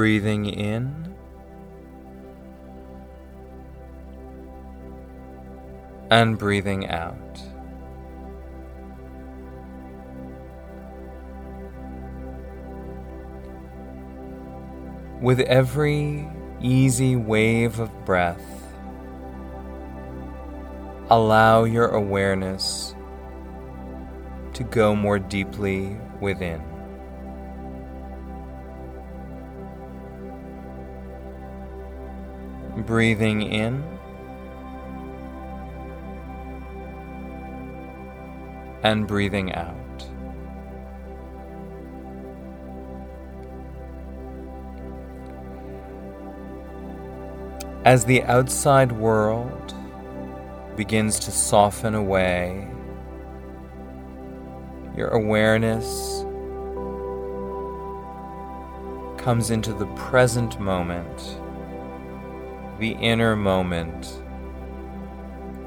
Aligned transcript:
breathing 0.00 0.46
in 0.46 1.14
and 6.10 6.38
breathing 6.38 6.88
out. 6.88 7.18
With 15.20 15.40
every 15.40 16.26
easy 16.62 17.16
wave 17.16 17.78
of 17.78 17.90
breath, 18.06 18.40
allow 21.10 21.64
your 21.64 21.88
awareness 21.88 22.94
to 24.54 24.64
go 24.64 24.96
more 24.96 25.18
deeply 25.18 25.94
within. 26.22 26.69
Breathing 32.86 33.42
in 33.42 33.84
and 38.82 39.06
breathing 39.06 39.52
out. 39.54 39.76
As 47.84 48.04
the 48.04 48.22
outside 48.24 48.92
world 48.92 49.74
begins 50.76 51.18
to 51.20 51.30
soften 51.30 51.94
away, 51.94 52.68
your 54.96 55.08
awareness 55.08 56.24
comes 59.22 59.50
into 59.50 59.72
the 59.72 59.86
present 59.96 60.58
moment, 60.58 61.39
the 62.80 62.92
inner 62.92 63.36
moment, 63.36 64.22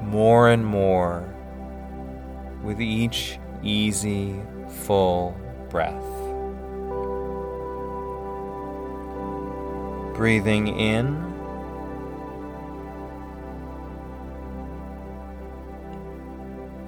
more 0.02 0.50
and 0.50 0.66
more 0.66 1.32
with 2.64 2.80
each 2.80 3.38
easy, 3.62 4.34
full 4.82 5.38
breath. 5.70 6.02
Breathing 10.16 10.68
in. 10.68 11.32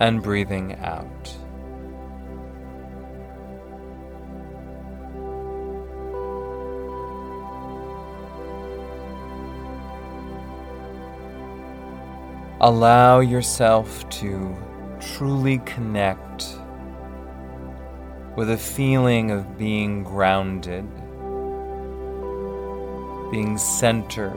And 0.01 0.23
breathing 0.23 0.75
out. 0.81 1.46
Allow 12.59 13.21
yourself 13.21 14.09
to 14.09 14.57
truly 14.99 15.59
connect 15.59 16.57
with 18.35 18.51
a 18.51 18.57
feeling 18.57 19.31
of 19.31 19.59
being 19.59 20.03
grounded, 20.03 20.89
being 23.31 23.59
centered, 23.59 24.33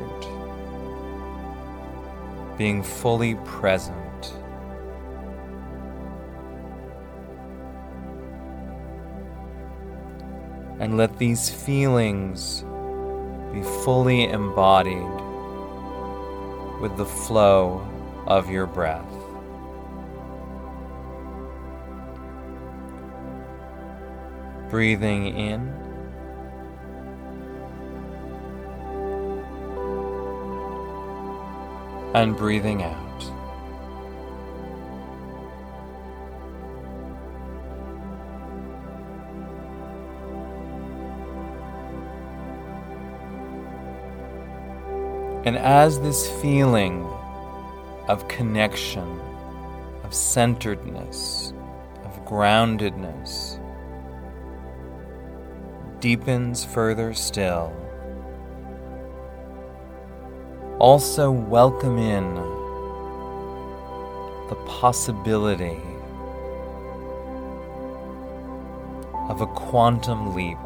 being 2.57 2.83
fully 2.83 3.35
present. 3.45 4.33
And 10.81 10.97
let 10.97 11.17
these 11.17 11.49
feelings 11.49 12.65
be 13.53 13.63
fully 13.85 14.25
embodied 14.25 15.07
with 16.81 16.97
the 16.97 17.05
flow 17.05 17.81
of 18.29 18.49
your 18.49 18.67
breath. 18.67 19.03
Breathing 24.69 25.35
in 25.35 25.67
and 32.13 32.37
breathing 32.37 32.83
out. 32.83 32.95
And 45.45 45.57
as 45.57 45.99
this 46.01 46.29
feeling 46.41 47.09
of 48.09 48.27
connection, 48.27 49.21
of 50.03 50.13
centeredness, 50.15 51.53
of 52.03 52.25
groundedness 52.25 53.59
deepens 55.99 56.65
further 56.65 57.13
still. 57.13 57.71
Also, 60.79 61.29
welcome 61.29 61.99
in 61.99 62.33
the 64.49 64.55
possibility 64.65 65.79
of 69.29 69.41
a 69.41 69.47
quantum 69.47 70.33
leap, 70.33 70.57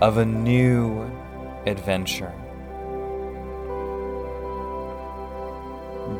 of 0.00 0.16
a 0.16 0.24
new 0.24 1.08
adventure. 1.66 2.32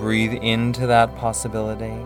Breathe 0.02 0.34
into 0.42 0.88
that 0.88 1.14
possibility. 1.14 2.04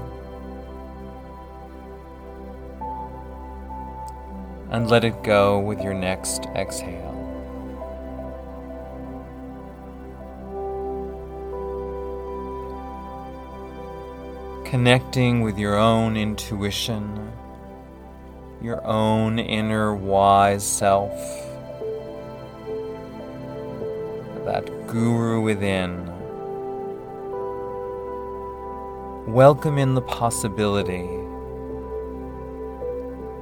and 4.70 4.90
let 4.90 5.04
it 5.04 5.22
go 5.22 5.58
with 5.58 5.80
your 5.80 5.94
next 5.94 6.44
exhale. 6.54 7.14
Connecting 14.66 15.40
with 15.40 15.56
your 15.58 15.76
own 15.76 16.18
intuition, 16.18 17.32
your 18.60 18.84
own 18.84 19.38
inner 19.38 19.94
wise 19.94 20.66
self, 20.66 21.16
that 24.44 24.68
guru 24.86 25.40
within. 25.40 26.16
Welcome 29.26 29.76
in 29.76 29.94
the 29.94 30.03
possibility 30.03 31.04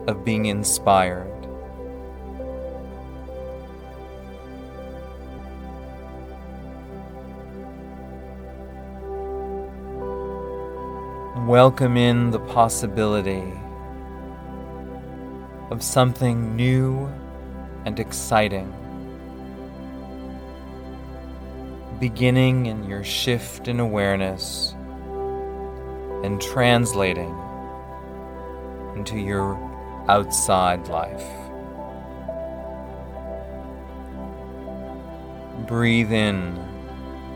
of 0.09 0.25
being 0.25 0.47
inspired. 0.47 1.31
Welcome 11.47 11.99
in 11.99 12.31
the 12.31 12.41
possibility 12.41 13.53
of 15.71 15.83
something 15.83 16.57
new 16.57 17.13
and 17.85 18.01
exciting. 18.01 18.73
Beginning 22.01 22.65
in 22.65 22.85
your 22.85 23.05
shift 23.05 23.69
in 23.69 23.81
awareness 23.81 24.75
and 26.25 26.41
translating 26.41 27.39
into 28.97 29.19
your 29.19 29.59
outside 30.09 30.89
life. 30.89 31.23
Breathe 35.67 36.13
in 36.13 36.59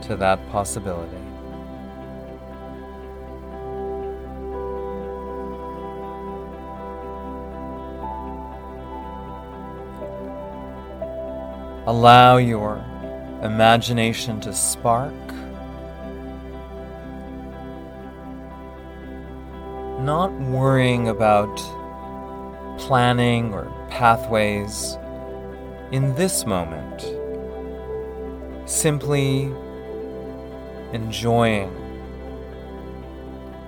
to 0.02 0.16
that 0.16 0.38
possibility. 0.48 1.16
Allow 11.86 12.38
your 12.38 12.84
imagination 13.42 14.40
to 14.40 14.54
spark. 14.54 15.12
Not 20.08 20.32
worrying 20.40 21.06
about 21.08 21.54
planning 22.78 23.52
or 23.52 23.70
pathways 23.90 24.96
in 25.92 26.14
this 26.14 26.46
moment. 26.46 27.04
Simply 28.66 29.52
enjoying 30.94 31.70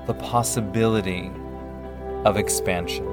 the 0.06 0.14
possibility 0.14 1.30
of 2.24 2.38
expansion. 2.38 3.04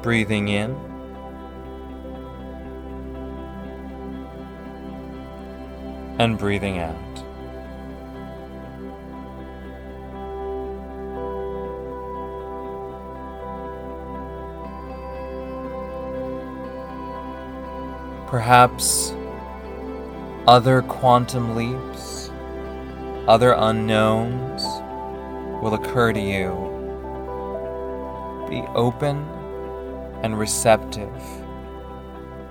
Breathing 0.00 0.46
in. 0.46 0.76
And 6.20 6.38
breathing 6.38 6.78
out. 6.78 7.09
Perhaps 18.30 19.12
other 20.46 20.82
quantum 20.82 21.56
leaps, 21.56 22.30
other 23.26 23.54
unknowns 23.58 24.62
will 25.60 25.74
occur 25.74 26.12
to 26.12 26.20
you. 26.20 26.54
Be 28.48 28.60
open 28.76 29.26
and 30.22 30.38
receptive 30.38 31.12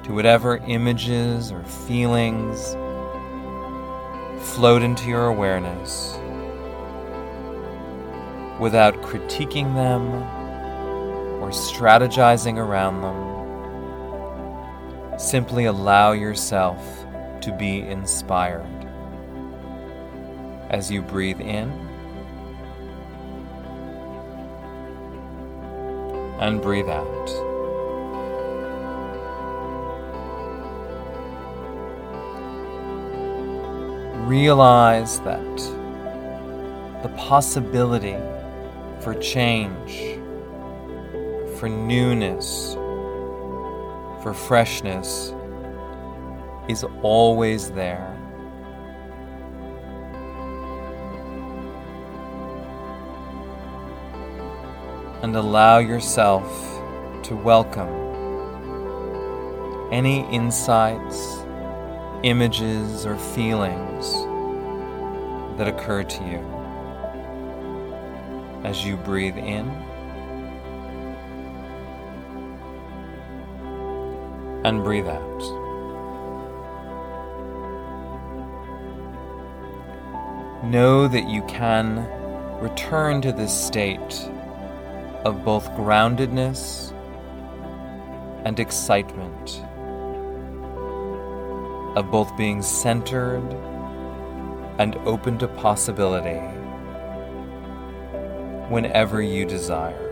to 0.04 0.14
whatever 0.14 0.58
images 0.68 1.50
or 1.50 1.64
feelings 1.64 2.76
float 4.50 4.84
into 4.84 5.08
your 5.08 5.28
awareness 5.28 6.20
without 8.60 8.96
critiquing 8.96 9.76
them 9.76 10.12
or 11.42 11.52
strategizing 11.52 12.58
around 12.58 13.02
them. 13.02 13.29
Simply 15.20 15.66
allow 15.66 16.14
yourself 16.14 16.82
to 17.42 17.52
be 17.52 17.82
inspired 17.82 18.66
as 20.70 20.90
you 20.90 21.02
breathe 21.02 21.42
in 21.42 21.70
and 26.40 26.62
breathe 26.62 26.88
out. 26.88 27.06
Realize 34.26 35.20
that 35.20 35.58
the 37.04 37.10
possibility 37.18 38.16
for 39.02 39.14
change, 39.16 40.18
for 41.60 41.68
newness, 41.68 42.78
for 44.22 44.34
freshness 44.34 45.34
is 46.68 46.86
always 47.02 47.72
there. 47.72 48.16
And 55.22 55.36
allow 55.36 55.80
yourself 55.80 56.46
to 57.24 57.36
welcome 57.36 58.00
any 59.92 60.22
insights, 60.34 61.40
images, 62.24 63.06
or 63.06 63.18
feelings 63.18 64.14
that 65.58 65.68
occur 65.68 66.04
to 66.04 66.24
you 66.24 66.40
as 68.64 68.86
you 68.86 68.96
breathe 68.98 69.38
in 69.38 69.66
and 74.64 74.84
breathe 74.84 75.08
out. 75.08 75.40
Know 80.64 81.08
that 81.08 81.30
you 81.30 81.42
can 81.44 82.06
return 82.60 83.22
to 83.22 83.32
this 83.32 83.54
state 83.54 84.30
of 85.24 85.46
both 85.46 85.70
groundedness 85.72 86.92
and 88.46 88.60
excitement, 88.60 89.64
of 91.98 92.12
both 92.12 92.36
being 92.38 92.62
centered 92.62 93.44
and 94.80 94.96
open 95.06 95.38
to 95.38 95.48
possibility 95.48 96.40
whenever 98.70 99.22
you 99.22 99.46
desire. 99.46 100.09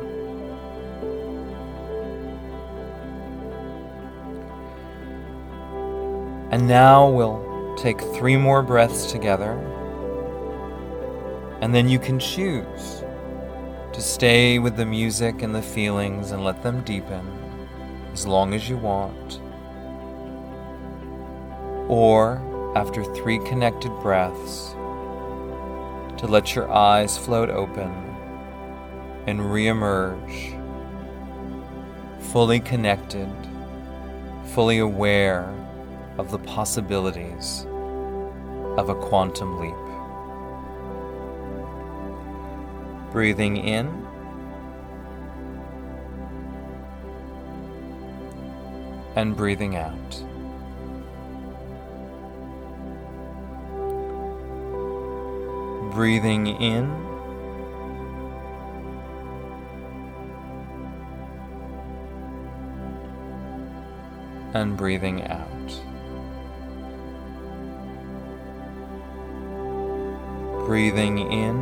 And 6.57 6.67
now 6.67 7.07
we'll 7.07 7.75
take 7.77 8.01
three 8.01 8.35
more 8.35 8.63
breaths 8.63 9.11
together. 9.11 9.51
And 11.61 11.71
then 11.71 11.87
you 11.87 11.99
can 11.99 12.17
choose 12.17 13.03
to 13.93 14.01
stay 14.01 14.57
with 14.57 14.75
the 14.75 14.83
music 14.83 15.43
and 15.43 15.53
the 15.53 15.61
feelings 15.61 16.31
and 16.31 16.43
let 16.43 16.63
them 16.63 16.81
deepen 16.81 17.31
as 18.11 18.25
long 18.25 18.55
as 18.55 18.67
you 18.67 18.75
want. 18.75 19.39
Or, 21.87 22.41
after 22.75 23.03
three 23.03 23.37
connected 23.45 23.91
breaths, 24.01 24.71
to 26.19 26.25
let 26.27 26.55
your 26.55 26.71
eyes 26.71 27.19
float 27.19 27.51
open 27.51 27.91
and 29.27 29.41
reemerge, 29.41 30.59
fully 32.19 32.59
connected, 32.59 33.29
fully 34.43 34.79
aware 34.79 35.53
of 36.17 36.31
the 36.31 36.39
possibilities 36.39 37.65
of 38.77 38.89
a 38.89 38.95
quantum 38.95 39.59
leap. 39.59 39.73
Breathing 43.11 43.57
in. 43.57 44.05
And 49.15 49.35
breathing 49.35 49.75
out. 49.75 50.23
Breathing 55.93 56.47
in. 56.47 56.85
And 64.53 64.77
breathing 64.77 65.23
out. 65.23 65.86
Breathing 70.67 71.19
in 71.31 71.55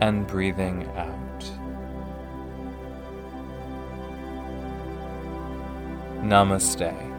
and 0.00 0.28
breathing 0.28 0.86
out. 0.96 1.40
Namaste. 6.22 7.13